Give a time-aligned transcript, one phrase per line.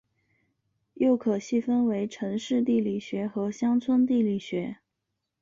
[0.95, 4.77] 又可细分为城市地理学和乡村地理学。